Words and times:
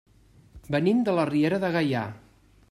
Venim 0.75 1.03
de 1.09 1.15
la 1.19 1.27
Riera 1.31 1.61
de 1.65 1.71
Gaià. 1.77 2.03